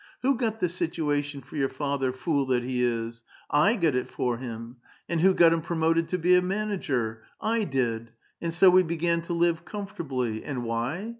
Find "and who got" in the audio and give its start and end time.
5.07-5.53